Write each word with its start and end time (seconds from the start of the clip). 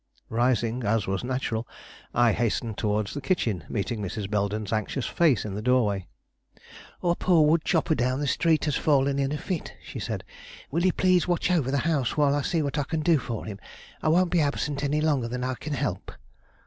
Rising, 0.29 0.83
as 0.83 1.05
was 1.05 1.23
natural, 1.23 1.67
I 2.11 2.31
hastened 2.33 2.75
towards 2.75 3.13
the 3.13 3.21
kitchen, 3.21 3.65
meeting 3.69 4.01
Mrs. 4.01 4.27
Belden's 4.31 4.73
anxious 4.73 5.05
face 5.05 5.45
in 5.45 5.53
the 5.53 5.61
doorway. 5.61 6.07
"A 7.03 7.13
poor 7.13 7.45
wood 7.45 7.63
chopper 7.63 7.93
down 7.93 8.19
the 8.19 8.25
street 8.25 8.65
has 8.65 8.75
fallen 8.75 9.19
in 9.19 9.31
a 9.31 9.37
fit," 9.37 9.75
she 9.79 9.99
said. 9.99 10.23
"Will 10.71 10.83
you 10.87 10.91
please 10.91 11.27
watch 11.27 11.51
over 11.51 11.69
the 11.69 11.77
house 11.85 12.17
while 12.17 12.33
I 12.33 12.41
see 12.41 12.63
what 12.63 12.79
I 12.79 12.83
can 12.83 13.01
do 13.01 13.19
for 13.19 13.45
him? 13.45 13.59
I 14.01 14.09
won't 14.09 14.31
be 14.31 14.41
absent 14.41 14.83
any 14.83 15.01
longer 15.01 15.27
than 15.27 15.43
I 15.43 15.53
can 15.53 15.73
help." 15.73 16.11